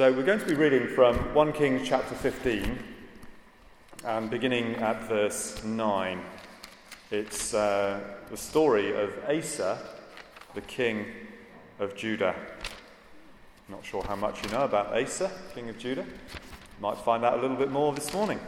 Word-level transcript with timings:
So 0.00 0.10
we're 0.10 0.22
going 0.22 0.40
to 0.40 0.46
be 0.46 0.54
reading 0.54 0.88
from 0.88 1.14
1 1.34 1.52
Kings 1.52 1.86
chapter 1.86 2.14
15 2.14 2.78
and 4.06 4.30
beginning 4.30 4.76
at 4.76 5.02
verse 5.02 5.62
9. 5.62 6.22
It's 7.10 7.52
uh, 7.52 8.00
the 8.30 8.36
story 8.38 8.98
of 8.98 9.12
Asa, 9.28 9.78
the 10.54 10.62
king 10.62 11.04
of 11.78 11.94
Judah. 11.96 12.34
Not 13.68 13.84
sure 13.84 14.02
how 14.02 14.16
much 14.16 14.42
you 14.42 14.48
know 14.48 14.62
about 14.64 14.98
Asa, 14.98 15.30
king 15.54 15.68
of 15.68 15.78
Judah. 15.78 16.06
Might 16.80 16.96
find 16.96 17.22
out 17.22 17.38
a 17.38 17.42
little 17.42 17.58
bit 17.58 17.70
more 17.70 17.92
this 17.92 18.14
morning. 18.14 18.40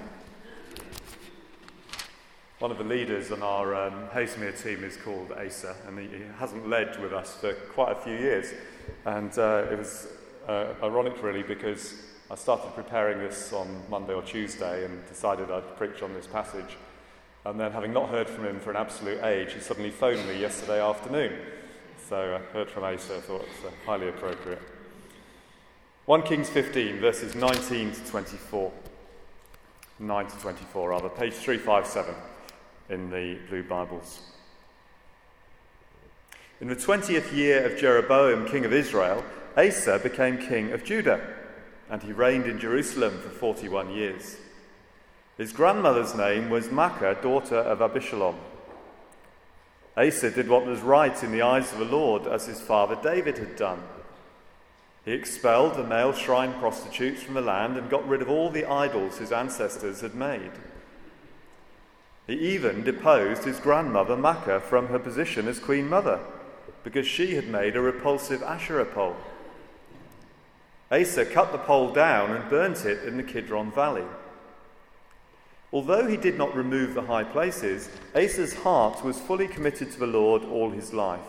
One 2.61 2.71
of 2.71 2.79
the 2.79 2.85
leaders 2.85 3.31
on 3.31 3.43
our 3.43 3.75
um, 3.75 4.09
team 4.15 4.85
is 4.85 4.97
called 4.97 5.33
Asa, 5.33 5.77
and 5.87 5.99
he, 5.99 6.07
he, 6.07 6.25
hasn't 6.39 6.67
led 6.67 6.99
with 6.99 7.13
us 7.13 7.37
for 7.37 7.53
quite 7.53 7.93
a 7.93 8.01
few 8.01 8.15
years. 8.15 8.55
And 9.05 9.39
uh, 9.39 9.67
it 9.71 9.77
was 9.77 10.09
uh, 10.49 10.75
ironic, 10.83 11.23
really, 11.23 11.43
because 11.43 11.95
I 12.31 12.35
started 12.35 12.75
preparing 12.75 13.19
this 13.19 13.53
on 13.53 13.83
Monday 13.91 14.15
or 14.15 14.23
Tuesday 14.23 14.85
and 14.85 15.07
decided 15.07 15.51
I'd 15.51 15.77
preach 15.77 16.03
on 16.03 16.15
this 16.15 16.27
passage. 16.27 16.77
And 17.45 17.59
then, 17.59 17.73
having 17.73 17.93
not 17.93 18.09
heard 18.09 18.29
from 18.29 18.47
him 18.47 18.61
for 18.61 18.71
an 18.71 18.77
absolute 18.77 19.23
age, 19.25 19.53
he 19.53 19.61
suddenly 19.61 19.91
phoned 19.91 20.27
me 20.29 20.41
yesterday 20.41 20.81
afternoon. 20.81 21.33
So 22.09 22.37
I 22.37 22.53
heard 22.53 22.71
from 22.71 22.85
Asa, 22.85 23.17
I 23.17 23.21
thought 23.21 23.43
it's 23.43 23.65
uh, 23.67 23.71
highly 23.85 24.09
appropriate. 24.09 24.61
1 26.07 26.23
Kings 26.23 26.49
15, 26.49 26.99
verses 27.01 27.35
19 27.35 27.93
to 27.93 28.05
24. 28.07 28.73
9 29.99 30.27
to 30.27 30.37
24, 30.39 30.89
rather, 30.91 31.09
page 31.09 31.35
357 31.35 32.15
in 32.89 33.11
the 33.11 33.39
Blue 33.49 33.63
Bibles. 33.63 34.23
In 36.61 36.69
the 36.69 36.77
20th 36.77 37.35
year 37.35 37.65
of 37.65 37.79
Jeroboam, 37.79 38.49
king 38.49 38.65
of 38.65 38.73
Israel, 38.73 39.25
Asa 39.57 39.99
became 39.99 40.39
king 40.39 40.73
of 40.73 40.85
Judah, 40.85 41.21
and 41.91 42.03
he 42.03 42.13
reigned 42.13 42.47
in 42.47 42.59
Jerusalem 42.59 43.19
for 43.21 43.29
41 43.29 43.91
years. 43.91 44.37
His 45.37 45.53
grandmother's 45.53 46.15
name 46.15 46.51
was 46.51 46.69
Maacah, 46.69 47.21
daughter 47.23 47.57
of 47.57 47.81
Abishalom. 47.81 48.37
Asa 49.97 50.31
did 50.31 50.49
what 50.49 50.65
was 50.65 50.81
right 50.81 51.23
in 51.23 51.33
the 51.33 51.43
eyes 51.43 51.73
of 51.73 51.79
the 51.79 51.85
Lord, 51.85 52.27
as 52.27 52.47
his 52.47 52.61
father 52.61 52.97
David 53.03 53.39
had 53.39 53.57
done. 53.57 53.83
He 55.05 55.13
expelled 55.13 55.75
the 55.75 55.85
male 55.85 56.13
shrine 56.13 56.55
prostitutes 56.55 57.23
from 57.23 57.35
the 57.35 57.41
land 57.41 57.77
and 57.77 57.91
got 57.91 58.09
rid 58.09 58.23
of 58.23 58.31
all 58.31 58.51
the 58.51 58.65
idols 58.65 59.19
his 59.19 59.33
ancestors 59.33 60.01
had 60.01 60.15
made. 60.15 60.53
He 62.27 62.35
even 62.35 62.85
deposed 62.85 63.45
his 63.45 63.59
grandmother 63.59 64.17
Maacah 64.17 64.63
from 64.63 64.87
her 64.87 64.99
position 64.99 65.49
as 65.49 65.59
queen 65.59 65.89
mother 65.89 66.21
because 66.85 67.07
she 67.07 67.35
had 67.35 67.49
made 67.49 67.77
a 67.77 67.81
repulsive 67.81 68.43
Asherah 68.43 68.85
pole. 68.85 69.17
Asa 70.93 71.25
cut 71.25 71.53
the 71.53 71.59
pole 71.59 71.91
down 71.91 72.33
and 72.33 72.51
burnt 72.51 72.85
it 72.85 73.05
in 73.05 73.17
the 73.17 73.23
Kidron 73.23 73.73
Valley. 73.73 74.05
Although 75.73 76.07
he 76.07 76.19
did 76.19 76.37
not 76.37 76.55
remove 76.55 76.93
the 76.93 77.03
high 77.03 77.25
places, 77.25 77.89
Asa's 78.15 78.53
heart 78.53 79.03
was 79.03 79.19
fully 79.19 79.49
committed 79.49 79.91
to 79.91 79.99
the 79.99 80.07
Lord 80.07 80.45
all 80.45 80.71
his 80.71 80.93
life. 80.93 81.21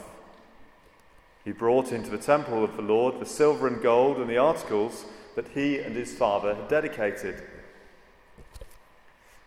He 1.45 1.53
brought 1.53 1.94
into 1.94 2.09
the 2.09 2.17
temple 2.17 2.61
of 2.61 2.75
the 2.75 2.81
Lord 2.81 3.22
the 3.22 3.25
silver 3.25 3.67
and 3.67 3.81
gold 3.81 4.17
and 4.17 4.30
the 4.30 4.38
articles 4.38 5.05
that 5.36 5.47
he 5.50 5.80
and 5.80 5.95
his 5.95 6.14
father 6.14 6.55
had 6.55 6.67
dedicated. 6.67 7.42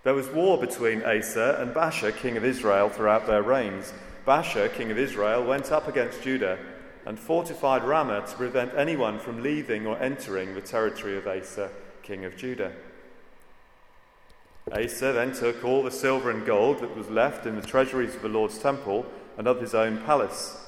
There 0.02 0.14
was 0.14 0.28
war 0.28 0.56
between 0.56 1.02
Asa 1.02 1.58
and 1.60 1.74
Baasha, 1.74 2.16
king 2.16 2.38
of 2.38 2.44
Israel, 2.44 2.88
throughout 2.88 3.26
their 3.26 3.42
reigns. 3.42 3.92
Baasha, 4.26 4.72
king 4.72 4.90
of 4.90 4.98
Israel, 4.98 5.44
went 5.44 5.70
up 5.70 5.88
against 5.88 6.22
Judah 6.22 6.58
and 7.06 7.18
fortified 7.18 7.84
Ramah 7.84 8.26
to 8.26 8.36
prevent 8.36 8.74
anyone 8.74 9.20
from 9.20 9.42
leaving 9.42 9.86
or 9.86 9.96
entering 10.02 10.54
the 10.54 10.60
territory 10.60 11.16
of 11.16 11.28
Asa, 11.28 11.70
king 12.02 12.24
of 12.24 12.36
Judah. 12.36 12.72
Asa 14.72 15.12
then 15.12 15.32
took 15.32 15.64
all 15.64 15.84
the 15.84 15.90
silver 15.92 16.32
and 16.32 16.44
gold 16.44 16.80
that 16.80 16.96
was 16.96 17.08
left 17.08 17.46
in 17.46 17.54
the 17.54 17.66
treasuries 17.66 18.16
of 18.16 18.22
the 18.22 18.28
Lord's 18.28 18.58
temple 18.58 19.06
and 19.38 19.46
of 19.46 19.60
his 19.60 19.72
own 19.72 19.98
palace. 19.98 20.64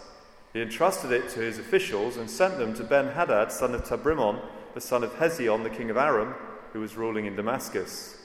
He 0.53 0.62
entrusted 0.62 1.10
it 1.10 1.28
to 1.31 1.41
his 1.41 1.59
officials 1.59 2.16
and 2.16 2.31
sent 2.31 2.56
them 2.59 2.72
to 2.75 2.84
Ben 2.84 3.09
Hadad, 3.09 3.50
son 3.50 3.75
of 3.75 3.82
Tabrimon, 3.82 4.41
the 4.75 4.81
son 4.81 5.03
of 5.03 5.15
Hezion, 5.15 5.65
the 5.65 5.71
king 5.71 5.91
of 5.91 5.97
Aram, 5.97 6.37
who 6.72 6.81
was 6.81 6.97
ruling 6.97 7.27
in 7.27 7.34
Damascus. 7.34 8.16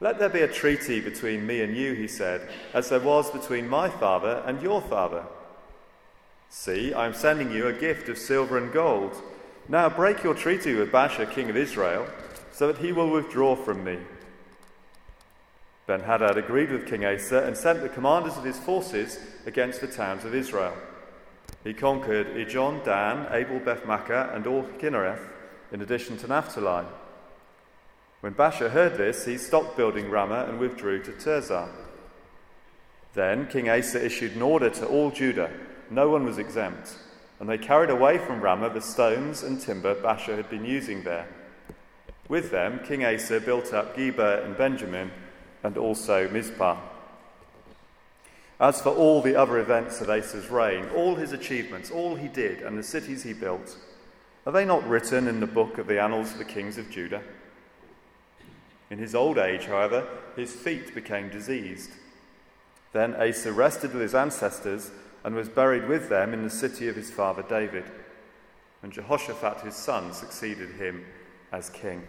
Let 0.00 0.20
there 0.20 0.28
be 0.28 0.42
a 0.42 0.48
treaty 0.48 1.00
between 1.00 1.44
me 1.44 1.62
and 1.62 1.76
you, 1.76 1.94
he 1.94 2.06
said, 2.06 2.48
as 2.72 2.88
there 2.88 3.00
was 3.00 3.28
between 3.32 3.68
my 3.68 3.88
father 3.88 4.44
and 4.46 4.62
your 4.62 4.80
father. 4.80 5.24
See, 6.50 6.94
I 6.94 7.06
am 7.06 7.14
sending 7.14 7.50
you 7.50 7.66
a 7.66 7.72
gift 7.72 8.08
of 8.08 8.18
silver 8.18 8.56
and 8.56 8.72
gold. 8.72 9.20
Now 9.68 9.88
break 9.88 10.22
your 10.22 10.34
treaty 10.34 10.74
with 10.74 10.90
Baasha, 10.90 11.30
king 11.30 11.50
of 11.50 11.56
Israel, 11.56 12.06
so 12.52 12.66
that 12.66 12.78
he 12.78 12.92
will 12.92 13.10
withdraw 13.10 13.54
from 13.54 13.84
me. 13.84 13.98
Ben 15.86 16.00
Hadad 16.00 16.36
agreed 16.36 16.70
with 16.70 16.86
King 16.86 17.04
Asa 17.04 17.44
and 17.44 17.56
sent 17.56 17.82
the 17.82 17.88
commanders 17.88 18.36
of 18.36 18.44
his 18.44 18.58
forces 18.58 19.18
against 19.46 19.80
the 19.80 19.86
towns 19.86 20.24
of 20.24 20.34
Israel. 20.34 20.74
He 21.64 21.74
conquered 21.74 22.28
Ijon, 22.28 22.84
Dan, 22.84 23.26
Abel 23.30 23.58
Beth 23.60 23.84
and 23.84 24.46
all 24.46 24.64
Kinnereth, 24.78 25.28
in 25.72 25.82
addition 25.82 26.16
to 26.18 26.26
Naphtali. 26.26 26.86
When 28.20 28.34
Baasha 28.34 28.70
heard 28.70 28.96
this, 28.96 29.26
he 29.26 29.38
stopped 29.38 29.76
building 29.76 30.10
Ramah 30.10 30.46
and 30.48 30.58
withdrew 30.58 31.02
to 31.04 31.12
Tirzah. 31.12 31.68
Then 33.14 33.46
King 33.46 33.68
Asa 33.68 34.04
issued 34.04 34.34
an 34.34 34.42
order 34.42 34.70
to 34.70 34.86
all 34.86 35.10
Judah 35.10 35.50
no 35.90 36.08
one 36.08 36.24
was 36.24 36.38
exempt, 36.38 36.96
and 37.40 37.48
they 37.48 37.58
carried 37.58 37.90
away 37.90 38.18
from 38.18 38.40
Ramah 38.40 38.70
the 38.70 38.80
stones 38.80 39.42
and 39.42 39.60
timber 39.60 39.94
Baasha 39.94 40.36
had 40.36 40.50
been 40.50 40.64
using 40.64 41.02
there. 41.02 41.28
With 42.28 42.50
them, 42.50 42.80
King 42.84 43.04
Asa 43.04 43.40
built 43.40 43.72
up 43.72 43.96
Geba 43.96 44.44
and 44.44 44.56
Benjamin, 44.56 45.10
and 45.62 45.76
also 45.76 46.28
Mizpah. 46.28 46.76
As 48.60 48.82
for 48.82 48.90
all 48.90 49.22
the 49.22 49.36
other 49.36 49.58
events 49.58 50.00
of 50.00 50.10
Asa's 50.10 50.50
reign, 50.50 50.86
all 50.94 51.14
his 51.14 51.32
achievements, 51.32 51.90
all 51.90 52.16
he 52.16 52.28
did, 52.28 52.60
and 52.60 52.76
the 52.76 52.82
cities 52.82 53.22
he 53.22 53.32
built, 53.32 53.76
are 54.44 54.52
they 54.52 54.64
not 54.64 54.86
written 54.88 55.28
in 55.28 55.40
the 55.40 55.46
book 55.46 55.78
of 55.78 55.86
the 55.86 56.00
annals 56.00 56.32
of 56.32 56.38
the 56.38 56.44
kings 56.44 56.78
of 56.78 56.90
Judah? 56.90 57.22
In 58.90 58.98
his 58.98 59.14
old 59.14 59.38
age, 59.38 59.66
however, 59.66 60.06
his 60.34 60.52
feet 60.52 60.94
became 60.94 61.28
diseased. 61.28 61.90
Then 62.92 63.14
Asa 63.14 63.52
rested 63.52 63.92
with 63.92 64.02
his 64.02 64.14
ancestors 64.14 64.90
and 65.24 65.34
was 65.34 65.48
buried 65.48 65.88
with 65.88 66.08
them 66.08 66.32
in 66.32 66.42
the 66.42 66.50
city 66.50 66.88
of 66.88 66.96
his 66.96 67.10
father 67.10 67.44
David. 67.48 67.84
And 68.82 68.92
Jehoshaphat 68.92 69.60
his 69.62 69.74
son 69.74 70.12
succeeded 70.12 70.70
him 70.72 71.04
as 71.52 71.70
king. 71.70 72.02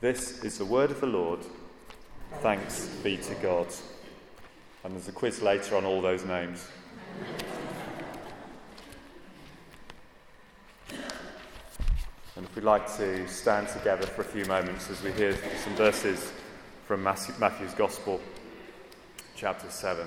This 0.00 0.42
is 0.44 0.58
the 0.58 0.64
word 0.64 0.90
of 0.90 1.00
the 1.00 1.06
Lord. 1.06 1.40
Thanks 2.40 2.86
be 3.02 3.16
to 3.18 3.34
God. 3.36 3.68
And 4.84 4.94
there's 4.94 5.08
a 5.08 5.12
quiz 5.12 5.40
later 5.40 5.76
on 5.76 5.84
all 5.84 6.02
those 6.02 6.24
names. 6.24 6.66
And 12.34 12.46
if 12.46 12.56
we'd 12.56 12.64
like 12.64 12.86
to 12.96 13.28
stand 13.28 13.68
together 13.68 14.06
for 14.06 14.22
a 14.22 14.24
few 14.24 14.44
moments 14.46 14.90
as 14.90 15.02
we 15.02 15.12
hear 15.12 15.36
some 15.62 15.74
verses 15.76 16.32
from 16.86 17.02
Matthew's 17.02 17.74
Gospel, 17.74 18.20
chapter 19.36 19.70
7. 19.70 20.06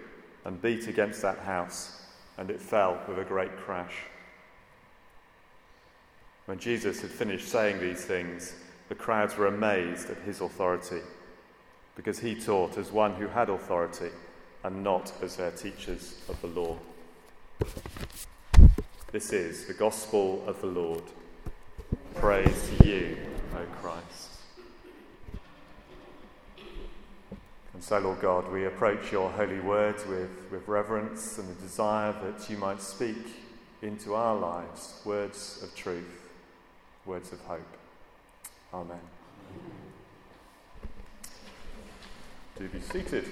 and 0.45 0.61
beat 0.61 0.87
against 0.87 1.21
that 1.21 1.39
house, 1.39 2.01
and 2.37 2.49
it 2.49 2.61
fell 2.61 2.99
with 3.07 3.19
a 3.19 3.23
great 3.23 3.55
crash. 3.57 3.93
When 6.45 6.59
Jesus 6.59 7.01
had 7.01 7.11
finished 7.11 7.47
saying 7.47 7.79
these 7.79 8.03
things, 8.03 8.53
the 8.89 8.95
crowds 8.95 9.37
were 9.37 9.47
amazed 9.47 10.09
at 10.09 10.17
his 10.19 10.41
authority, 10.41 11.01
because 11.95 12.19
he 12.19 12.35
taught 12.35 12.77
as 12.77 12.91
one 12.91 13.13
who 13.13 13.27
had 13.27 13.49
authority 13.49 14.09
and 14.63 14.83
not 14.83 15.13
as 15.21 15.37
their 15.37 15.51
teachers 15.51 16.15
of 16.27 16.41
the 16.41 16.47
law. 16.47 16.77
This 19.11 19.33
is 19.33 19.65
the 19.65 19.73
gospel 19.73 20.43
of 20.47 20.59
the 20.61 20.67
Lord. 20.67 21.03
Praise 22.15 22.69
to 22.77 22.87
you, 22.87 23.17
O 23.55 23.65
Christ. 23.81 24.30
And 27.81 27.87
so, 27.87 27.97
Lord 27.97 28.19
God, 28.19 28.51
we 28.51 28.65
approach 28.65 29.11
your 29.11 29.31
holy 29.31 29.59
words 29.59 30.05
with, 30.05 30.29
with 30.51 30.67
reverence 30.67 31.39
and 31.39 31.49
the 31.49 31.59
desire 31.59 32.13
that 32.21 32.47
you 32.47 32.55
might 32.55 32.79
speak 32.79 33.17
into 33.81 34.13
our 34.13 34.37
lives 34.37 35.01
words 35.03 35.63
of 35.63 35.73
truth, 35.73 36.29
words 37.07 37.33
of 37.33 37.39
hope. 37.39 37.77
Amen. 38.71 38.99
Do 42.55 42.67
be 42.67 42.81
seated. 42.81 43.25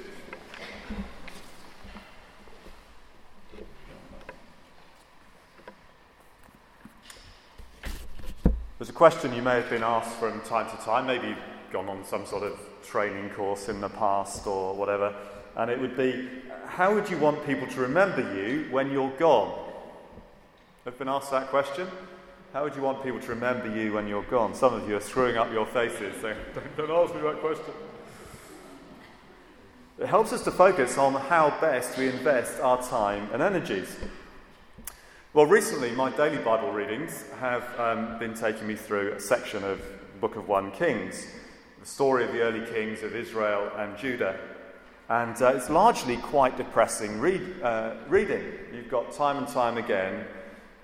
There's 8.80 8.90
a 8.90 8.94
question 8.94 9.36
you 9.36 9.44
may 9.44 9.57
have 9.62 9.69
been 9.69 9.84
asked 9.84 10.16
from 10.16 10.42
time 10.42 10.75
to 10.75 10.84
time, 10.84 11.06
maybe 11.06 11.36
gone 11.71 11.89
on 11.89 12.06
some 12.06 12.25
sort 12.25 12.44
of 12.44 12.60
training 12.83 13.30
course 13.31 13.69
in 13.69 13.81
the 13.81 13.89
past 13.89 14.48
or 14.48 14.74
whatever, 14.74 15.13
and 15.56 15.69
it 15.69 15.80
would 15.80 15.95
be 15.98 16.30
How 16.68 16.94
would 16.94 17.10
you 17.10 17.18
want 17.18 17.45
people 17.45 17.68
to 17.68 17.81
remember 17.81 18.21
you 18.36 18.68
when 18.71 18.92
you're 18.92 19.16
gone? 19.18 19.68
I've 20.86 20.98
been 20.98 21.10
asked 21.10 21.31
that 21.31 21.50
question? 21.50 21.88
How 22.54 22.63
would 22.63 22.75
you 22.75 22.81
want 22.81 23.04
people 23.04 23.19
to 23.19 23.27
remember 23.27 23.69
you 23.75 23.94
when 23.94 24.07
you're 24.07 24.24
gone? 24.24 24.56
Some 24.56 24.74
of 24.74 24.89
you 24.89 24.98
are 24.98 25.01
screwing 25.01 25.38
up 25.38 25.51
your 25.51 25.68
faces 25.68 26.19
saying, 26.21 26.38
Don't, 26.56 26.77
don't 26.77 27.04
ask 27.04 27.13
me 27.13 27.21
that 27.21 27.39
question. 27.42 27.74
It 30.00 30.07
helps 30.07 30.33
us 30.33 30.44
to 30.45 30.51
focus 30.51 30.98
on 30.98 31.13
how 31.13 31.50
best 31.60 31.98
we 31.98 32.07
invest 32.07 32.60
our 32.62 32.81
time 32.81 33.30
and 33.33 33.42
energies. 33.42 33.98
Well, 35.33 35.45
recently, 35.45 35.92
my 35.92 36.10
daily 36.10 36.38
Bible 36.38 36.71
readings 36.71 37.25
have 37.39 37.80
um, 37.80 38.18
been 38.18 38.33
taking 38.33 38.66
me 38.66 38.75
through 38.75 39.13
a 39.13 39.19
section 39.19 39.63
of 39.63 39.81
book 40.19 40.38
of 40.38 40.48
1 40.48 40.71
Kings, 40.71 41.27
the 41.80 41.86
story 41.86 42.26
of 42.26 42.31
the 42.31 42.42
early 42.42 42.66
kings 42.72 43.04
of 43.04 43.16
Israel 43.16 43.72
and 43.78 43.98
Judah. 43.98 44.40
And 45.08 45.42
uh, 45.42 45.54
it's 45.56 45.70
largely 45.70 46.18
quite 46.18 46.58
depressing 46.58 47.20
read, 47.20 47.62
uh, 47.64 47.96
reading. 48.08 48.44
You've 48.74 48.90
got 48.90 49.12
time 49.12 49.38
and 49.38 49.48
time 49.48 49.78
again 49.78 50.26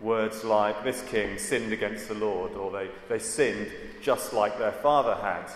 words 0.01 0.43
like, 0.43 0.83
This 0.83 1.03
king 1.03 1.37
sinned 1.37 1.73
against 1.73 2.07
the 2.07 2.15
Lord, 2.15 2.53
or 2.53 2.71
they, 2.71 2.89
they 3.09 3.19
sinned 3.19 3.71
just 4.01 4.33
like 4.33 4.57
their 4.57 4.71
father 4.71 5.15
had. 5.15 5.49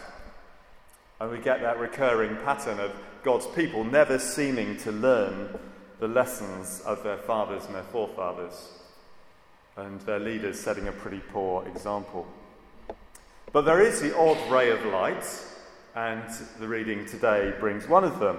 And 1.20 1.32
we 1.32 1.40
get 1.40 1.62
that 1.62 1.80
recurring 1.80 2.36
pattern 2.44 2.80
of 2.80 2.92
God's 3.24 3.48
people 3.48 3.84
never 3.84 4.20
seeming 4.20 4.78
to 4.78 4.92
learn 4.92 5.58
the 6.00 6.08
lessons 6.08 6.82
of 6.86 7.04
their 7.04 7.18
fathers 7.18 7.66
and 7.66 7.76
their 7.76 7.84
forefathers 7.84 8.70
and 9.76 10.00
their 10.02 10.20
leaders 10.20 10.60
setting 10.60 10.88
a 10.88 10.92
pretty 10.92 11.22
poor 11.32 11.66
example. 11.68 12.28
But 13.52 13.66
there 13.66 13.82
is 13.82 14.00
the 14.00 14.16
odd 14.16 14.38
ray 14.52 14.70
of 14.70 14.86
light, 14.86 15.26
and 15.96 16.24
the 16.60 16.68
reading 16.68 17.08
today 17.08 17.52
brings 17.60 17.88
one 17.88 18.04
of 18.04 18.20
them. 18.20 18.38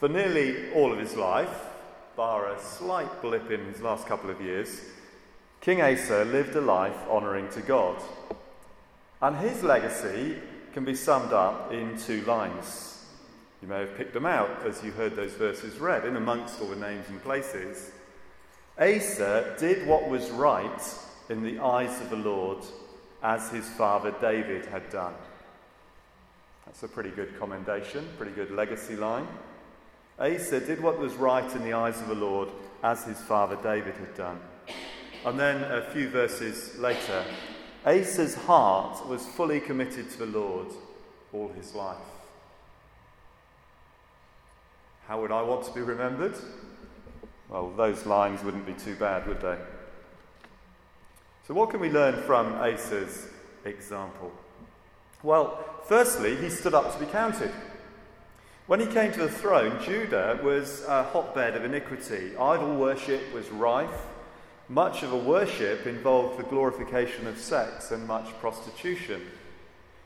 For 0.00 0.08
nearly 0.08 0.72
all 0.72 0.90
of 0.90 0.98
his 0.98 1.14
life, 1.16 1.54
bar 2.16 2.50
a 2.50 2.58
slight 2.58 3.20
blip 3.20 3.50
in 3.50 3.66
his 3.66 3.82
last 3.82 4.06
couple 4.06 4.30
of 4.30 4.40
years, 4.40 4.80
King 5.60 5.82
Asa 5.82 6.24
lived 6.24 6.56
a 6.56 6.62
life 6.62 6.96
honouring 7.10 7.50
to 7.50 7.60
God. 7.60 8.02
And 9.20 9.36
his 9.36 9.62
legacy 9.62 10.36
can 10.72 10.86
be 10.86 10.94
summed 10.94 11.34
up 11.34 11.70
in 11.70 11.98
two 11.98 12.22
lines. 12.22 13.04
You 13.60 13.68
may 13.68 13.80
have 13.80 13.98
picked 13.98 14.14
them 14.14 14.26
out 14.26 14.64
as 14.64 14.82
you 14.82 14.92
heard 14.92 15.14
those 15.14 15.34
verses 15.34 15.78
read, 15.78 16.06
in 16.06 16.16
amongst 16.16 16.62
all 16.62 16.68
the 16.68 16.76
names 16.76 17.06
and 17.10 17.22
places. 17.22 17.90
Asa 18.78 19.56
did 19.58 19.86
what 19.86 20.08
was 20.08 20.30
right 20.30 20.94
in 21.28 21.42
the 21.42 21.58
eyes 21.58 22.00
of 22.00 22.08
the 22.08 22.16
Lord, 22.16 22.64
as 23.22 23.50
his 23.50 23.68
father 23.68 24.14
David 24.20 24.66
had 24.66 24.88
done. 24.90 25.14
That's 26.66 26.82
a 26.82 26.88
pretty 26.88 27.10
good 27.10 27.38
commendation, 27.38 28.08
pretty 28.16 28.32
good 28.32 28.50
legacy 28.50 28.96
line. 28.96 29.26
Asa 30.18 30.60
did 30.60 30.82
what 30.82 30.98
was 30.98 31.14
right 31.14 31.50
in 31.54 31.62
the 31.62 31.74
eyes 31.74 32.00
of 32.00 32.08
the 32.08 32.14
Lord, 32.14 32.48
as 32.82 33.04
his 33.04 33.20
father 33.20 33.56
David 33.62 33.94
had 33.94 34.14
done. 34.14 34.40
And 35.24 35.38
then 35.38 35.62
a 35.64 35.82
few 35.90 36.08
verses 36.08 36.76
later, 36.78 37.24
Asa's 37.84 38.34
heart 38.34 39.06
was 39.06 39.26
fully 39.26 39.60
committed 39.60 40.10
to 40.10 40.18
the 40.18 40.26
Lord 40.26 40.68
all 41.32 41.48
his 41.48 41.74
life. 41.74 41.98
How 45.06 45.20
would 45.20 45.30
I 45.30 45.42
want 45.42 45.64
to 45.66 45.72
be 45.72 45.82
remembered? 45.82 46.34
Well, 47.48 47.70
those 47.76 48.06
lines 48.06 48.42
wouldn't 48.42 48.66
be 48.66 48.72
too 48.72 48.96
bad, 48.96 49.26
would 49.28 49.40
they? 49.40 49.56
So, 51.46 51.54
what 51.54 51.70
can 51.70 51.80
we 51.80 51.90
learn 51.90 52.22
from 52.22 52.54
Asa's 52.54 53.28
example? 53.64 54.32
Well, 55.22 55.64
firstly, 55.86 56.36
he 56.36 56.50
stood 56.50 56.74
up 56.74 56.92
to 56.92 56.98
be 56.98 57.10
counted. 57.10 57.52
When 58.66 58.80
he 58.80 58.86
came 58.86 59.12
to 59.12 59.20
the 59.20 59.28
throne, 59.28 59.80
Judah 59.84 60.40
was 60.42 60.84
a 60.88 61.04
hotbed 61.04 61.54
of 61.54 61.64
iniquity. 61.64 62.36
Idol 62.36 62.76
worship 62.76 63.32
was 63.32 63.48
rife. 63.50 64.06
Much 64.68 65.04
of 65.04 65.10
the 65.10 65.16
worship 65.16 65.86
involved 65.86 66.36
the 66.36 66.42
glorification 66.42 67.28
of 67.28 67.38
sex 67.38 67.92
and 67.92 68.08
much 68.08 68.26
prostitution. 68.40 69.22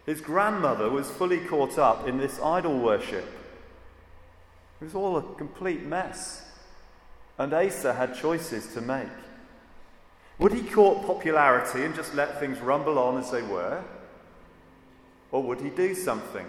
His 0.05 0.21
grandmother 0.21 0.91
was 0.91 1.11
fully 1.11 1.41
caught 1.41 1.79
up 1.79 2.07
in 2.07 2.19
this 2.19 2.39
idol 2.39 2.79
worship. 2.79 3.25
It 4.81 4.85
was 4.85 4.95
all 4.95 5.17
a 5.17 5.23
complete 5.37 5.85
mess 5.85 6.43
and 7.39 7.55
Asa 7.55 7.95
had 7.95 8.15
choices 8.15 8.75
to 8.75 8.83
make. 8.83 9.09
Would 10.41 10.55
he 10.55 10.63
court 10.63 11.07
popularity 11.07 11.85
and 11.85 11.95
just 11.95 12.15
let 12.15 12.41
things 12.41 12.61
rumble 12.61 12.99
on 12.99 13.19
as 13.19 13.31
they 13.31 13.43
were? 13.43 13.85
Or 15.31 15.43
would 15.43 15.61
he 15.61 15.69
do 15.69 15.95
something? 15.95 16.47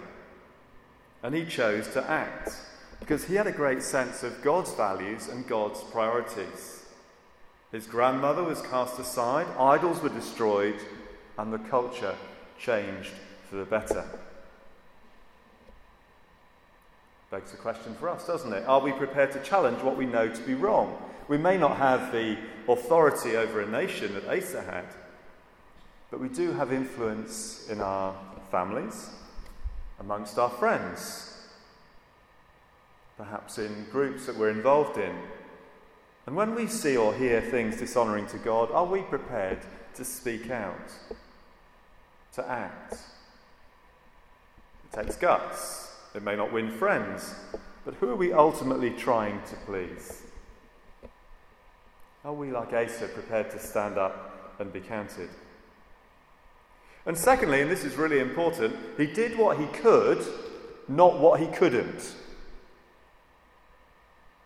And 1.22 1.34
he 1.34 1.44
chose 1.44 1.88
to 1.88 2.10
act 2.10 2.52
because 3.00 3.24
he 3.24 3.34
had 3.34 3.46
a 3.46 3.52
great 3.52 3.82
sense 3.82 4.22
of 4.22 4.42
God's 4.42 4.72
values 4.72 5.28
and 5.28 5.46
God's 5.46 5.82
priorities. 5.84 6.86
His 7.70 7.86
grandmother 7.86 8.42
was 8.42 8.62
cast 8.62 8.98
aside, 8.98 9.46
idols 9.58 10.02
were 10.02 10.08
destroyed, 10.08 10.80
and 11.36 11.52
the 11.52 11.58
culture 11.58 12.14
changed 12.58 13.12
for 13.50 13.56
the 13.56 13.64
better. 13.64 14.04
Begs 17.30 17.52
a 17.52 17.56
question 17.56 17.94
for 17.94 18.08
us, 18.08 18.26
doesn't 18.26 18.52
it? 18.52 18.66
Are 18.66 18.80
we 18.80 18.92
prepared 18.92 19.32
to 19.32 19.42
challenge 19.42 19.82
what 19.82 19.96
we 19.96 20.06
know 20.06 20.28
to 20.28 20.42
be 20.42 20.54
wrong? 20.54 20.96
We 21.32 21.38
may 21.38 21.56
not 21.56 21.78
have 21.78 22.12
the 22.12 22.36
authority 22.68 23.38
over 23.38 23.62
a 23.62 23.66
nation 23.66 24.12
that 24.12 24.28
Asa 24.28 24.60
had, 24.60 24.84
but 26.10 26.20
we 26.20 26.28
do 26.28 26.52
have 26.52 26.74
influence 26.74 27.70
in 27.70 27.80
our 27.80 28.14
families, 28.50 29.08
amongst 29.98 30.38
our 30.38 30.50
friends, 30.50 31.34
perhaps 33.16 33.56
in 33.56 33.86
groups 33.90 34.26
that 34.26 34.36
we're 34.36 34.50
involved 34.50 34.98
in. 34.98 35.16
And 36.26 36.36
when 36.36 36.54
we 36.54 36.66
see 36.66 36.98
or 36.98 37.14
hear 37.14 37.40
things 37.40 37.78
dishonouring 37.78 38.26
to 38.26 38.36
God, 38.36 38.70
are 38.70 38.84
we 38.84 39.00
prepared 39.00 39.60
to 39.94 40.04
speak 40.04 40.50
out, 40.50 40.92
to 42.34 42.46
act? 42.46 42.92
It 44.84 44.96
takes 45.02 45.16
guts. 45.16 45.96
It 46.14 46.22
may 46.22 46.36
not 46.36 46.52
win 46.52 46.70
friends, 46.70 47.34
but 47.86 47.94
who 47.94 48.10
are 48.10 48.16
we 48.16 48.34
ultimately 48.34 48.90
trying 48.90 49.40
to 49.48 49.56
please? 49.64 50.24
Are 52.24 52.32
we, 52.32 52.50
like 52.52 52.72
Asa, 52.72 53.08
prepared 53.08 53.50
to 53.50 53.58
stand 53.58 53.98
up 53.98 54.56
and 54.58 54.72
be 54.72 54.80
counted? 54.80 55.28
And 57.04 57.18
secondly, 57.18 57.60
and 57.60 57.70
this 57.70 57.84
is 57.84 57.96
really 57.96 58.20
important, 58.20 58.76
he 58.96 59.06
did 59.06 59.36
what 59.36 59.58
he 59.58 59.66
could, 59.66 60.24
not 60.86 61.18
what 61.18 61.40
he 61.40 61.46
couldn't. 61.46 62.14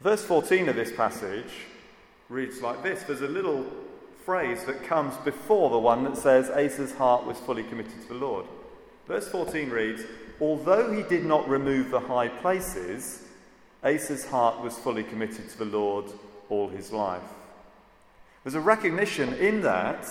Verse 0.00 0.24
14 0.24 0.68
of 0.68 0.76
this 0.76 0.92
passage 0.92 1.52
reads 2.28 2.60
like 2.60 2.82
this 2.82 3.02
there's 3.02 3.20
a 3.20 3.28
little 3.28 3.64
phrase 4.24 4.64
that 4.64 4.82
comes 4.82 5.14
before 5.18 5.70
the 5.70 5.78
one 5.78 6.02
that 6.04 6.16
says 6.16 6.50
Asa's 6.50 6.92
heart 6.94 7.24
was 7.24 7.38
fully 7.38 7.62
committed 7.62 8.00
to 8.02 8.08
the 8.08 8.14
Lord. 8.14 8.46
Verse 9.06 9.28
14 9.28 9.70
reads, 9.70 10.02
although 10.40 10.92
he 10.92 11.02
did 11.02 11.24
not 11.24 11.48
remove 11.48 11.90
the 11.90 12.00
high 12.00 12.28
places, 12.28 13.22
Asa's 13.84 14.26
heart 14.26 14.60
was 14.60 14.76
fully 14.76 15.04
committed 15.04 15.48
to 15.50 15.58
the 15.58 15.64
Lord 15.64 16.06
all 16.48 16.68
his 16.68 16.90
life. 16.90 17.22
There's 18.46 18.54
a 18.54 18.60
recognition 18.60 19.34
in 19.34 19.62
that 19.62 20.06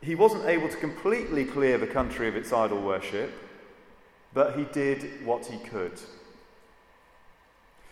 he 0.00 0.14
wasn't 0.14 0.46
able 0.46 0.70
to 0.70 0.76
completely 0.78 1.44
clear 1.44 1.76
the 1.76 1.86
country 1.86 2.26
of 2.26 2.34
its 2.34 2.50
idol 2.50 2.80
worship, 2.80 3.30
but 4.32 4.56
he 4.56 4.64
did 4.72 5.26
what 5.26 5.44
he 5.44 5.58
could. 5.58 6.00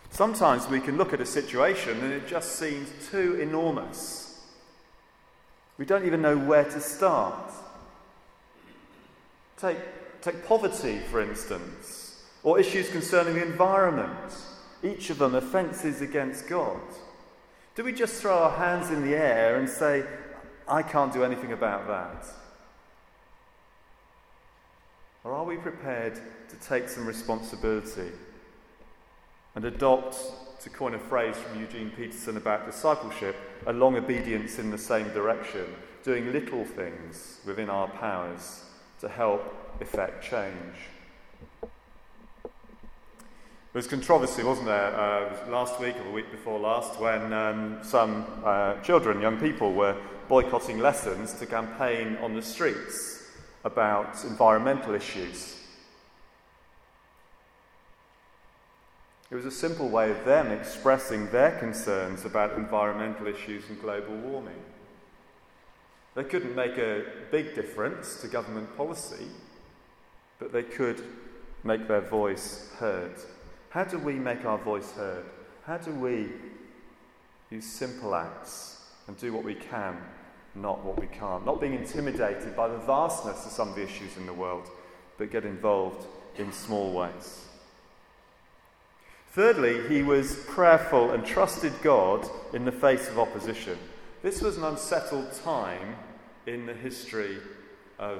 Sometimes 0.09 0.67
we 0.67 0.79
can 0.79 0.97
look 0.97 1.13
at 1.13 1.21
a 1.21 1.27
situation 1.27 1.99
and 1.99 2.11
it 2.11 2.27
just 2.27 2.55
seems 2.55 2.89
too 3.11 3.35
enormous. 3.39 4.41
We 5.77 5.85
don't 5.85 6.07
even 6.07 6.23
know 6.23 6.39
where 6.39 6.65
to 6.65 6.79
start. 6.81 7.53
Take 9.57 9.77
Take 10.23 10.43
poverty, 10.43 10.97
for 11.11 11.21
instance, 11.21 12.23
or 12.41 12.59
issues 12.59 12.89
concerning 12.89 13.35
the 13.35 13.45
environment, 13.45 14.33
each 14.81 15.11
of 15.11 15.19
them 15.19 15.35
offences 15.35 16.01
against 16.01 16.47
God. 16.47 16.81
Do 17.75 17.83
we 17.83 17.93
just 17.93 18.15
throw 18.21 18.37
our 18.37 18.57
hands 18.57 18.89
in 18.91 19.01
the 19.01 19.15
air 19.15 19.57
and 19.57 19.69
say, 19.69 20.03
I 20.67 20.83
can't 20.83 21.13
do 21.13 21.23
anything 21.23 21.53
about 21.53 21.87
that? 21.87 22.25
Or 25.23 25.33
are 25.33 25.45
we 25.45 25.57
prepared 25.57 26.15
to 26.49 26.55
take 26.67 26.89
some 26.89 27.05
responsibility? 27.05 28.11
and 29.55 29.65
adopt, 29.65 30.17
to 30.61 30.69
coin 30.69 30.93
a 30.93 30.99
phrase 30.99 31.35
from 31.35 31.59
Eugene 31.59 31.91
Peterson 31.91 32.37
about 32.37 32.65
discipleship, 32.65 33.35
a 33.65 33.73
long 33.73 33.95
obedience 33.95 34.59
in 34.59 34.69
the 34.69 34.77
same 34.77 35.09
direction, 35.09 35.65
doing 36.03 36.31
little 36.31 36.63
things 36.63 37.39
within 37.45 37.69
our 37.69 37.87
powers 37.87 38.63
to 38.99 39.09
help 39.09 39.41
effect 39.81 40.23
change. 40.23 40.75
There 43.73 43.79
was 43.79 43.87
controversy, 43.87 44.43
wasn't 44.43 44.67
there, 44.67 44.93
uh, 44.93 45.49
last 45.49 45.79
week 45.79 45.95
or 45.95 46.03
the 46.03 46.09
week 46.09 46.29
before 46.29 46.59
last, 46.59 46.99
when 46.99 47.31
um, 47.31 47.79
some 47.81 48.25
uh, 48.43 48.75
children, 48.81 49.21
young 49.21 49.39
people, 49.39 49.71
were 49.71 49.95
boycotting 50.27 50.79
lessons 50.79 51.31
to 51.35 51.45
campaign 51.45 52.17
on 52.21 52.35
the 52.35 52.41
streets 52.41 53.31
about 53.63 54.25
environmental 54.25 54.93
issues. 54.93 55.57
It 59.29 59.35
was 59.35 59.45
a 59.45 59.51
simple 59.51 59.87
way 59.87 60.11
of 60.11 60.25
them 60.25 60.51
expressing 60.51 61.31
their 61.31 61.57
concerns 61.57 62.25
about 62.25 62.57
environmental 62.57 63.27
issues 63.27 63.69
and 63.69 63.79
global 63.79 64.17
warming. 64.17 64.61
They 66.15 66.25
couldn't 66.25 66.55
make 66.55 66.77
a 66.77 67.05
big 67.31 67.55
difference 67.55 68.19
to 68.19 68.27
government 68.27 68.75
policy, 68.75 69.27
but 70.39 70.51
they 70.51 70.63
could 70.63 71.01
make 71.63 71.87
their 71.87 72.01
voice 72.01 72.69
heard. 72.77 73.13
How 73.71 73.85
do 73.85 73.97
we 73.97 74.15
make 74.15 74.43
our 74.43 74.57
voice 74.57 74.91
heard? 74.91 75.23
How 75.65 75.77
do 75.77 75.91
we 75.91 76.27
use 77.49 77.65
simple 77.65 78.13
acts 78.13 78.81
and 79.07 79.17
do 79.17 79.31
what 79.31 79.45
we 79.45 79.55
can, 79.55 79.97
not 80.55 80.83
what 80.83 80.99
we 80.99 81.07
can't? 81.07 81.45
Not 81.45 81.61
being 81.61 81.73
intimidated 81.73 82.53
by 82.53 82.67
the 82.67 82.79
vastness 82.79 83.45
of 83.45 83.51
some 83.53 83.69
of 83.69 83.75
the 83.75 83.83
issues 83.83 84.17
in 84.17 84.25
the 84.25 84.33
world, 84.33 84.69
but 85.17 85.31
get 85.31 85.45
involved 85.45 86.05
in 86.37 86.51
small 86.51 86.91
ways. 86.91 87.45
Thirdly, 89.29 89.87
he 89.87 90.03
was 90.03 90.35
prayerful 90.47 91.11
and 91.11 91.25
trusted 91.25 91.71
God 91.81 92.29
in 92.53 92.65
the 92.65 92.73
face 92.73 93.07
of 93.07 93.17
opposition. 93.17 93.77
This 94.21 94.41
was 94.41 94.57
an 94.57 94.65
unsettled 94.65 95.31
time 95.45 95.95
in 96.45 96.65
the 96.65 96.73
history 96.73 97.37
of 97.97 98.19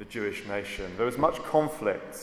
the 0.00 0.04
Jewish 0.04 0.48
nation. 0.48 0.90
There 0.96 1.06
was 1.06 1.16
much 1.16 1.36
conflict, 1.44 2.18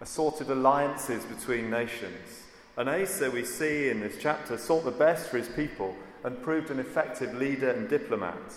assorted 0.00 0.50
alliances 0.50 1.24
between 1.24 1.70
nations. 1.70 2.42
And 2.76 2.88
Asa, 2.88 3.30
we 3.30 3.44
see 3.44 3.88
in 3.88 4.00
this 4.00 4.16
chapter, 4.20 4.58
sought 4.58 4.84
the 4.84 4.90
best 4.90 5.30
for 5.30 5.38
his 5.38 5.48
people 5.48 5.96
and 6.24 6.42
proved 6.42 6.70
an 6.70 6.78
effective 6.78 7.34
leader 7.34 7.70
and 7.70 7.88
diplomat, 7.88 8.52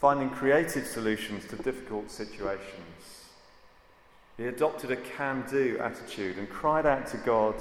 finding 0.00 0.30
creative 0.30 0.86
solutions 0.86 1.46
to 1.48 1.56
difficult 1.56 2.10
situations. 2.10 3.26
He 4.38 4.46
adopted 4.46 4.90
a 4.90 4.96
can 4.96 5.44
do 5.50 5.78
attitude 5.78 6.38
and 6.38 6.48
cried 6.48 6.86
out 6.86 7.06
to 7.08 7.18
God 7.18 7.54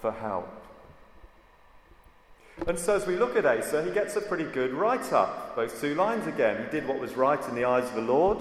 for 0.00 0.12
help. 0.12 0.48
And 2.68 2.78
so, 2.78 2.94
as 2.94 3.04
we 3.06 3.16
look 3.16 3.36
at 3.36 3.44
Asa, 3.44 3.84
he 3.84 3.90
gets 3.90 4.14
a 4.14 4.20
pretty 4.20 4.44
good 4.44 4.72
write 4.72 5.12
up. 5.12 5.56
Those 5.56 5.78
two 5.80 5.96
lines 5.96 6.28
again. 6.28 6.64
He 6.64 6.70
did 6.70 6.86
what 6.86 7.00
was 7.00 7.16
right 7.16 7.42
in 7.48 7.56
the 7.56 7.64
eyes 7.64 7.88
of 7.88 7.94
the 7.96 8.02
Lord, 8.02 8.38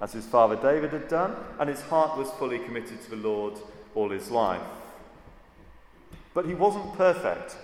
as 0.00 0.12
his 0.12 0.26
father 0.26 0.56
David 0.56 0.92
had 0.92 1.08
done, 1.08 1.34
and 1.58 1.68
his 1.68 1.82
heart 1.82 2.16
was 2.16 2.30
fully 2.32 2.58
committed 2.58 3.02
to 3.02 3.10
the 3.10 3.16
Lord 3.16 3.54
all 3.94 4.10
his 4.10 4.30
life. 4.30 4.62
But 6.34 6.46
he 6.46 6.54
wasn't 6.54 6.94
perfect. 6.94 7.56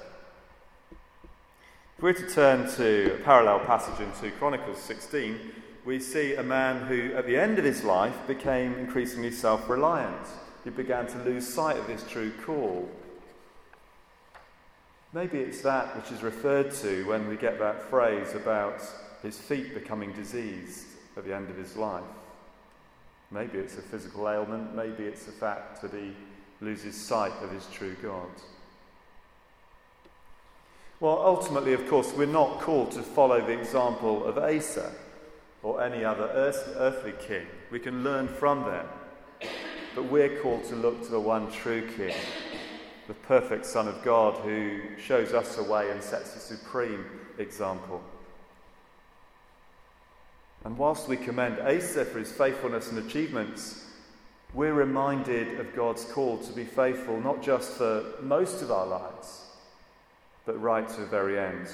If 1.97 2.03
we're 2.03 2.13
to 2.15 2.29
turn 2.29 2.69
to 2.73 3.15
a 3.15 3.19
parallel 3.19 3.61
passage 3.61 4.01
in 4.01 4.11
2 4.21 4.37
Chronicles 4.37 4.81
16, 4.81 5.39
we 5.85 6.01
see 6.01 6.35
a 6.35 6.43
man 6.43 6.87
who, 6.87 7.15
at 7.15 7.27
the 7.27 7.37
end 7.37 7.59
of 7.59 7.65
his 7.65 7.85
life, 7.85 8.17
became 8.27 8.75
increasingly 8.75 9.31
self 9.31 9.69
reliant. 9.69 10.27
He 10.65 10.71
began 10.71 11.07
to 11.07 11.19
lose 11.19 11.47
sight 11.47 11.77
of 11.77 11.87
his 11.87 12.03
true 12.05 12.33
call. 12.45 12.89
Maybe 15.13 15.39
it's 15.39 15.61
that 15.61 15.95
which 15.95 16.11
is 16.11 16.25
referred 16.25 16.73
to 16.77 17.07
when 17.07 17.29
we 17.29 17.37
get 17.37 17.61
that 17.61 17.89
phrase 17.91 18.35
about 18.35 18.83
his 19.23 19.39
feet 19.39 19.73
becoming 19.75 20.13
diseased 20.13 20.87
at 21.17 21.25
the 21.25 21.35
end 21.35 21.51
of 21.51 21.57
his 21.57 21.77
life. 21.77 22.03
Maybe 23.31 23.59
it's 23.59 23.77
a 23.79 23.83
physical 23.83 24.29
ailment, 24.29 24.75
maybe 24.75 25.05
it's 25.05 25.25
the 25.25 25.33
fact 25.33 25.83
that 25.83 25.93
he 25.93 26.15
loses 26.61 26.97
sight 26.97 27.33
of 27.43 27.51
his 27.51 27.67
true 27.73 27.97
God. 28.03 28.29
Well, 31.01 31.21
ultimately, 31.25 31.73
of 31.73 31.89
course, 31.89 32.13
we're 32.17 32.27
not 32.27 32.61
called 32.61 32.93
to 32.93 33.03
follow 33.03 33.45
the 33.45 33.59
example 33.59 34.25
of 34.25 34.39
Asa 34.39 34.93
or 35.63 35.83
any 35.83 36.05
other 36.05 36.31
earth, 36.33 36.75
earthly 36.77 37.13
king. 37.27 37.47
We 37.71 37.81
can 37.81 38.05
learn 38.05 38.29
from 38.29 38.65
them. 38.65 38.87
But 39.95 40.05
we're 40.05 40.41
called 40.41 40.65
to 40.65 40.77
look 40.77 41.03
to 41.05 41.11
the 41.11 41.21
one 41.21 41.51
true 41.51 41.89
king 41.97 42.15
the 43.07 43.15
perfect 43.15 43.67
Son 43.67 43.87
of 43.87 44.03
God 44.03 44.35
who 44.39 44.81
shows 44.97 45.35
us 45.35 45.59
a 45.59 45.63
way 45.63 45.91
and 45.91 46.03
sets 46.03 46.35
a 46.37 46.39
supreme 46.39 47.05
example. 47.39 48.03
And 50.65 50.79
whilst 50.79 51.09
we 51.09 51.17
commend 51.17 51.61
Asa 51.61 52.05
for 52.05 52.19
his 52.19 52.33
faithfulness 52.33 52.91
and 52.91 52.99
achievements, 52.99 53.85
we're 54.55 54.73
reminded 54.73 55.61
of 55.61 55.75
God's 55.75 56.05
call 56.05 56.39
to 56.39 56.53
be 56.53 56.65
faithful 56.65 57.21
not 57.21 57.43
just 57.43 57.73
for 57.73 58.05
most 58.21 58.63
of 58.63 58.71
our 58.71 58.87
lives, 58.87 59.47
but 60.47 60.61
right 60.61 60.89
to 60.89 61.01
the 61.01 61.07
very 61.07 61.39
end. 61.39 61.69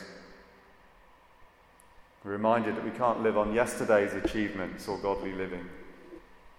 We're 2.25 2.33
reminded 2.33 2.77
that 2.77 2.85
we 2.85 2.91
can't 2.91 3.23
live 3.23 3.39
on 3.39 3.55
yesterday's 3.55 4.13
achievements 4.13 4.89
or 4.89 4.99
godly 4.99 5.33
living. 5.33 5.67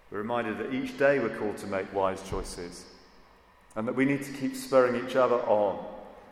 We're 0.10 0.20
reminded 0.20 0.58
that 0.60 0.74
each 0.74 0.98
day 0.98 1.20
we're 1.20 1.38
called 1.38 1.58
to 1.58 1.68
make 1.68 1.94
wise 1.94 2.22
choices 2.30 2.86
and 3.76 3.88
that 3.88 3.96
we 3.96 4.06
need 4.06 4.24
to 4.24 4.32
keep 4.32 4.56
spurring 4.56 5.06
each 5.06 5.16
other 5.16 5.40
on 5.44 5.84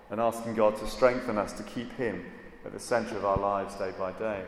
and 0.09 0.19
asking 0.19 0.55
God 0.55 0.77
to 0.77 0.87
strengthen 0.87 1.37
us 1.37 1.53
to 1.53 1.63
keep 1.63 1.95
Him 1.95 2.25
at 2.65 2.73
the 2.73 2.79
centre 2.79 3.17
of 3.17 3.25
our 3.25 3.37
lives 3.37 3.75
day 3.75 3.91
by 3.97 4.11
day. 4.13 4.43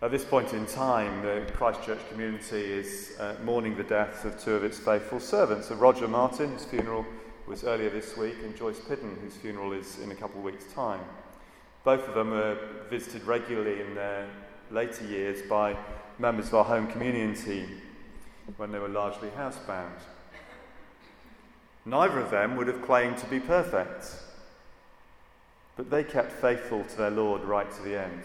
At 0.00 0.12
this 0.12 0.24
point 0.24 0.52
in 0.52 0.64
time, 0.64 1.22
the 1.22 1.44
Christchurch 1.54 1.98
community 2.08 2.62
is 2.62 3.16
uh, 3.18 3.34
mourning 3.42 3.76
the 3.76 3.82
deaths 3.82 4.24
of 4.24 4.40
two 4.40 4.54
of 4.54 4.62
its 4.62 4.78
faithful 4.78 5.18
servants, 5.18 5.70
of 5.70 5.80
Roger 5.80 6.06
Martin, 6.06 6.52
whose 6.52 6.64
funeral 6.64 7.04
was 7.48 7.64
earlier 7.64 7.90
this 7.90 8.16
week, 8.16 8.36
and 8.44 8.56
Joyce 8.56 8.78
Pidden, 8.78 9.18
whose 9.20 9.34
funeral 9.34 9.72
is 9.72 9.98
in 9.98 10.12
a 10.12 10.14
couple 10.14 10.38
of 10.38 10.44
weeks' 10.44 10.72
time. 10.72 11.00
Both 11.82 12.06
of 12.06 12.14
them 12.14 12.30
were 12.30 12.56
visited 12.88 13.24
regularly 13.24 13.80
in 13.80 13.96
their 13.96 14.28
later 14.70 15.04
years 15.04 15.42
by 15.48 15.76
members 16.20 16.46
of 16.46 16.54
our 16.54 16.64
home 16.64 16.86
communion 16.86 17.34
team 17.34 17.82
when 18.56 18.70
they 18.70 18.78
were 18.78 18.88
largely 18.88 19.30
housebound. 19.30 19.98
Neither 21.84 22.20
of 22.20 22.30
them 22.30 22.54
would 22.54 22.68
have 22.68 22.82
claimed 22.82 23.18
to 23.18 23.26
be 23.26 23.40
perfect, 23.40 24.14
but 25.76 25.90
they 25.90 26.04
kept 26.04 26.30
faithful 26.30 26.84
to 26.84 26.96
their 26.96 27.10
Lord 27.10 27.42
right 27.42 27.68
to 27.68 27.82
the 27.82 28.00
end. 28.00 28.22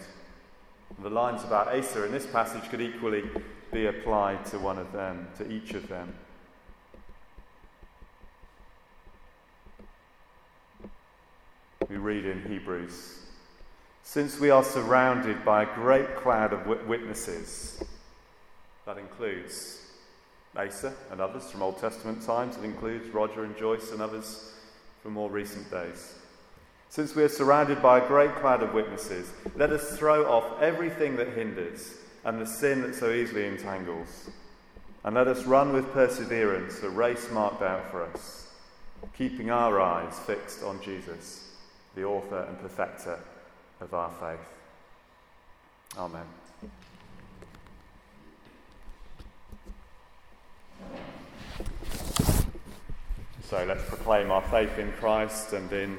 The 1.02 1.10
lines 1.10 1.44
about 1.44 1.68
Asa 1.68 2.04
in 2.04 2.12
this 2.12 2.26
passage 2.26 2.70
could 2.70 2.80
equally 2.80 3.24
be 3.72 3.86
applied 3.86 4.46
to 4.46 4.58
one 4.58 4.78
of 4.78 4.92
them, 4.92 5.28
to 5.38 5.50
each 5.50 5.74
of 5.74 5.88
them. 5.88 6.14
We 11.88 11.96
read 11.96 12.24
in 12.24 12.42
Hebrews 12.44 13.18
Since 14.02 14.40
we 14.40 14.50
are 14.50 14.64
surrounded 14.64 15.44
by 15.44 15.64
a 15.64 15.74
great 15.74 16.16
cloud 16.16 16.52
of 16.52 16.66
witnesses, 16.86 17.82
that 18.86 18.96
includes 18.96 19.80
Asa 20.56 20.94
and 21.10 21.20
others 21.20 21.50
from 21.50 21.62
Old 21.62 21.78
Testament 21.78 22.22
times. 22.22 22.56
It 22.56 22.64
includes 22.64 23.08
Roger 23.10 23.44
and 23.44 23.56
Joyce 23.56 23.90
and 23.90 24.00
others 24.00 24.52
from 25.02 25.14
more 25.14 25.30
recent 25.30 25.70
days. 25.70 26.14
Since 26.94 27.16
we 27.16 27.24
are 27.24 27.28
surrounded 27.28 27.82
by 27.82 27.98
a 27.98 28.06
great 28.06 28.36
cloud 28.36 28.62
of 28.62 28.72
witnesses, 28.72 29.28
let 29.56 29.72
us 29.72 29.98
throw 29.98 30.30
off 30.30 30.62
everything 30.62 31.16
that 31.16 31.30
hinders 31.30 31.92
and 32.24 32.40
the 32.40 32.46
sin 32.46 32.82
that 32.82 32.94
so 32.94 33.10
easily 33.10 33.48
entangles. 33.48 34.30
And 35.02 35.16
let 35.16 35.26
us 35.26 35.44
run 35.44 35.72
with 35.72 35.92
perseverance 35.92 36.78
the 36.78 36.88
race 36.88 37.32
marked 37.32 37.62
out 37.62 37.90
for 37.90 38.04
us, 38.04 38.48
keeping 39.18 39.50
our 39.50 39.80
eyes 39.80 40.16
fixed 40.20 40.62
on 40.62 40.80
Jesus, 40.84 41.50
the 41.96 42.04
author 42.04 42.46
and 42.48 42.60
perfecter 42.60 43.18
of 43.80 43.92
our 43.92 44.12
faith. 44.20 44.46
Amen. 45.98 46.26
So 53.50 53.64
let's 53.64 53.84
proclaim 53.88 54.30
our 54.30 54.42
faith 54.42 54.78
in 54.78 54.92
Christ 54.92 55.54
and 55.54 55.72
in 55.72 55.98